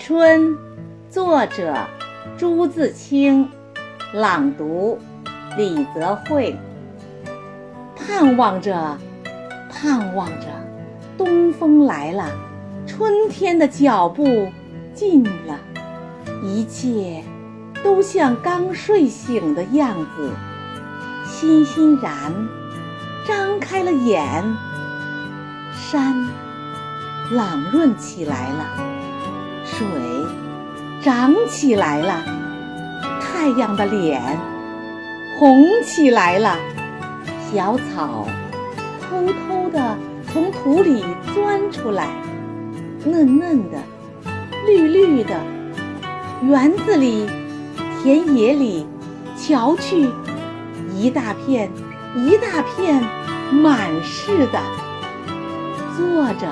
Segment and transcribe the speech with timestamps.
[0.00, 0.56] 春，
[1.10, 1.74] 作者
[2.38, 3.48] 朱自清，
[4.14, 4.96] 朗读
[5.56, 6.56] 李泽慧。
[7.96, 8.96] 盼望着，
[9.68, 10.46] 盼望着，
[11.18, 12.30] 东风来了，
[12.86, 14.48] 春天的脚步
[14.94, 15.58] 近了，
[16.44, 17.24] 一切
[17.82, 20.30] 都像刚睡醒的样子，
[21.26, 22.32] 欣欣然
[23.26, 24.44] 张开了眼，
[25.74, 26.28] 山
[27.32, 28.97] 朗润起来了。
[29.70, 29.86] 水
[31.02, 32.22] 涨起来了，
[33.20, 34.20] 太阳的脸
[35.38, 36.56] 红起来了，
[37.52, 38.26] 小草
[39.00, 39.96] 偷偷地
[40.32, 42.08] 从土里钻出来，
[43.04, 43.78] 嫩嫩的，
[44.66, 45.34] 绿绿的。
[46.42, 47.28] 园子里、
[48.02, 48.86] 田野里，
[49.36, 50.08] 瞧去，
[50.94, 51.70] 一大片
[52.16, 53.02] 一大片，
[53.52, 54.60] 满是的。
[55.96, 56.46] 坐着，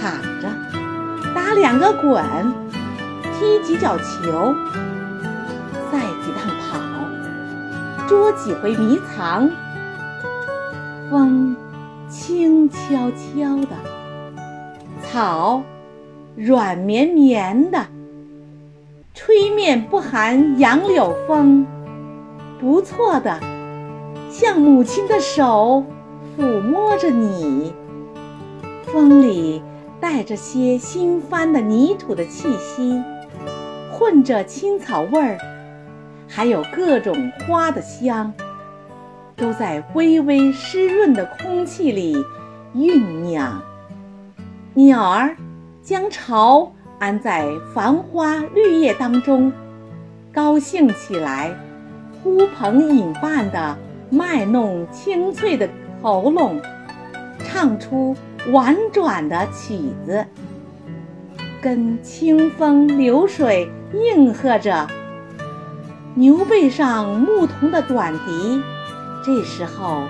[0.00, 0.73] 躺着。
[1.34, 2.24] 打两个滚，
[3.32, 4.54] 踢几脚球，
[5.90, 6.78] 赛几趟跑，
[8.06, 9.50] 捉几回迷藏。
[11.10, 11.56] 风
[12.08, 13.76] 轻悄悄的，
[15.02, 15.62] 草
[16.36, 17.86] 软绵绵的，
[19.12, 21.66] 吹面不寒杨柳风，
[22.60, 23.40] 不错的，
[24.30, 25.84] 像母亲的手
[26.38, 27.72] 抚摸着你。
[28.86, 29.60] 风里。
[30.04, 33.02] 带着些新翻的泥土的气息，
[33.90, 35.38] 混着青草味儿，
[36.28, 38.30] 还有各种花的香，
[39.34, 42.22] 都在微微湿润的空气里
[42.74, 43.62] 酝酿。
[44.74, 45.34] 鸟儿
[45.82, 49.50] 将巢安在繁花绿叶当中，
[50.34, 51.50] 高兴起来，
[52.22, 53.74] 呼朋引伴地
[54.10, 55.66] 卖弄清脆的
[56.02, 56.60] 喉咙，
[57.38, 58.14] 唱出。
[58.52, 60.26] 婉转的曲子，
[61.62, 64.86] 跟清风流水应和着。
[66.14, 68.62] 牛背上牧童的短笛，
[69.24, 70.02] 这时候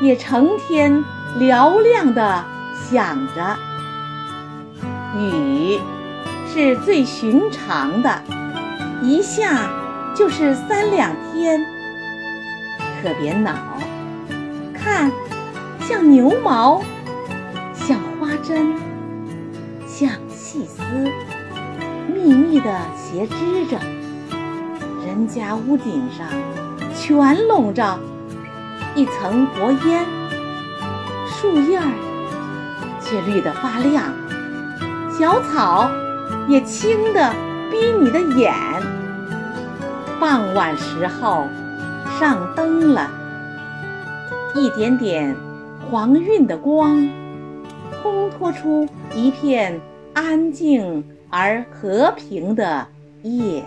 [0.00, 1.04] 也成天
[1.38, 2.44] 嘹亮地
[2.74, 3.56] 响着。
[5.16, 5.78] 雨
[6.52, 8.22] 是最寻常的，
[9.02, 9.70] 一下
[10.16, 11.64] 就是三两天。
[13.02, 13.52] 可别恼，
[14.72, 15.12] 看，
[15.82, 16.82] 像牛毛。
[18.46, 18.74] 针，
[19.86, 20.82] 像细丝，
[22.12, 23.78] 密密的斜织着。
[25.06, 26.26] 人家屋顶上
[26.94, 27.98] 全笼着
[28.94, 30.04] 一层薄烟，
[31.26, 31.92] 树叶儿
[33.00, 34.12] 却绿得发亮，
[35.18, 35.90] 小草
[36.48, 37.32] 也青得
[37.70, 38.54] 逼你的眼。
[40.20, 41.48] 傍晚时候，
[42.18, 43.10] 上灯了，
[44.54, 45.34] 一点点
[45.90, 47.08] 黄晕的光。
[48.38, 49.80] 托出一片
[50.12, 52.86] 安静而和平的
[53.22, 53.62] 夜，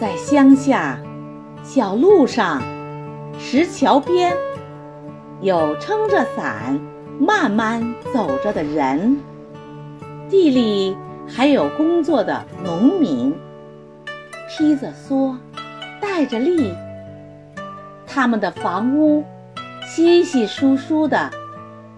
[0.00, 0.98] 在乡下
[1.62, 2.62] 小路上、
[3.38, 4.32] 石桥边，
[5.40, 6.78] 有撑着伞
[7.18, 9.16] 慢慢走着的人；
[10.28, 13.34] 地里还有工作的农民，
[14.48, 15.36] 披着蓑，
[16.00, 16.72] 带着笠，
[18.06, 19.24] 他们的房屋
[19.86, 21.30] 稀稀疏疏的，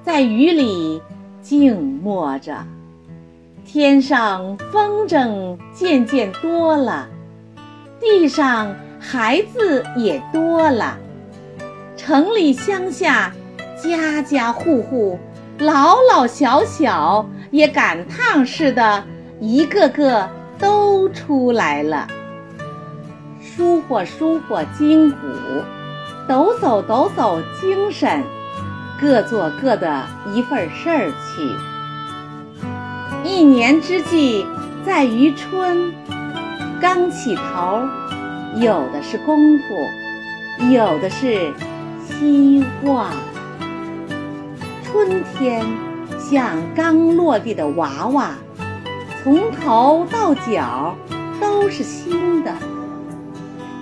[0.03, 1.03] 在雨里。
[1.49, 2.57] 静默着，
[3.65, 7.07] 天上风筝渐渐多了，
[8.01, 10.99] 地上孩子也多了，
[11.97, 13.33] 城里乡下，
[13.81, 15.21] 家家户户，
[15.61, 19.05] 老老小小也赶趟似的，
[19.39, 20.29] 一个个
[20.59, 22.09] 都出来了，
[23.41, 25.17] 舒活舒活筋骨，
[26.27, 28.25] 抖擞抖擞精神。
[29.01, 31.53] 各做各的一份事儿去。
[33.29, 34.47] 一年之计
[34.85, 35.93] 在于春，
[36.81, 37.87] 刚起头，
[38.57, 39.65] 有的是功夫，
[40.71, 41.53] 有的是
[42.07, 43.11] 希望。
[44.85, 45.67] 春天
[46.19, 48.31] 像刚落地的娃娃，
[49.23, 50.97] 从头到脚
[51.41, 52.53] 都是新的，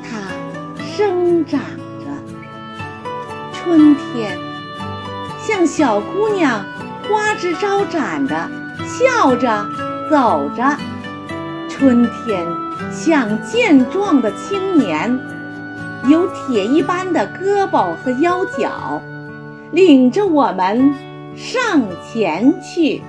[0.03, 0.19] 它
[0.97, 2.07] 生长着。
[3.53, 4.54] 春天。
[5.47, 6.65] 像小姑娘，
[7.07, 8.51] 花枝招展的
[8.87, 9.67] 笑着
[10.11, 10.75] 走着；
[11.69, 12.47] 春天
[12.91, 15.21] 像健壮的青年，
[16.09, 19.03] 有铁一般的胳膊和腰脚，
[19.73, 20.95] 领着我们
[21.37, 23.03] 上前去。